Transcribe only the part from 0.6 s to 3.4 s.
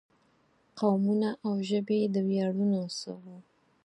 قومونه او ژبې د ویاړونو څه وو.